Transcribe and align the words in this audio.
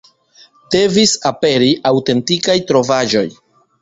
Devis 0.75 1.13
aperi 1.31 1.69
aŭtentikaj 1.91 2.57
trovaĵoj. 2.73 3.27